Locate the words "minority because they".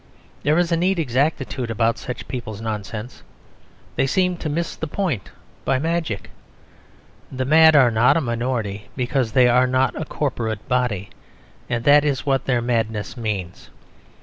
8.21-9.47